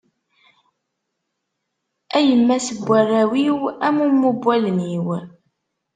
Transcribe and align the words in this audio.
A 2.15 2.19
yemma-s 2.27 2.67
n 2.75 2.79
warraw-iw, 2.87 3.59
a 3.85 3.87
mumu 3.95 4.29
n 4.37 4.39
wallen-iw. 4.43 5.07